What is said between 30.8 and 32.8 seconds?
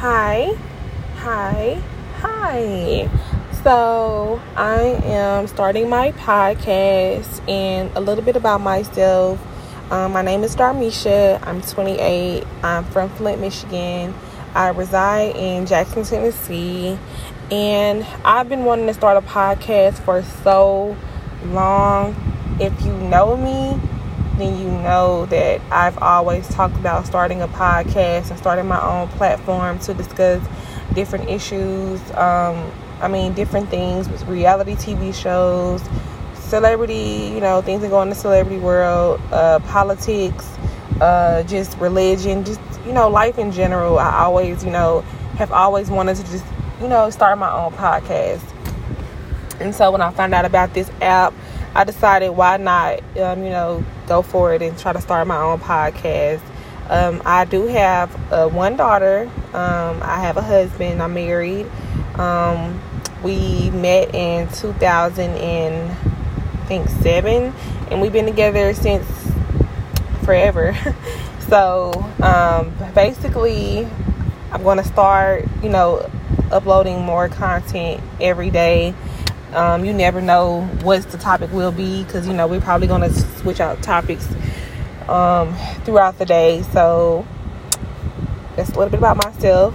different issues. Um,